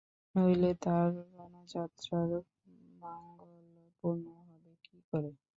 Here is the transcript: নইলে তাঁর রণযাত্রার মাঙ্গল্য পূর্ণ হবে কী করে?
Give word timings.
নইলে 0.35 0.71
তাঁর 0.83 1.07
রণযাত্রার 1.35 2.29
মাঙ্গল্য 3.01 3.73
পূর্ণ 3.97 4.25
হবে 4.39 4.71
কী 4.85 4.97
করে? 5.09 5.31